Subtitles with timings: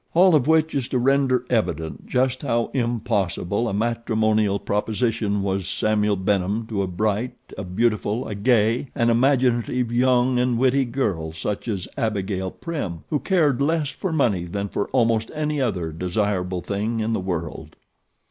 [0.15, 6.15] All of which is to render evident just how impossible a matrimonial proposition was Samuel
[6.15, 11.33] Benham to a bright, a beautiful, a gay, an imaginative, young, and a witty girl
[11.33, 16.61] such as Abigail Prim, who cared less for money than for almost any other desirable
[16.61, 17.75] thing in the world.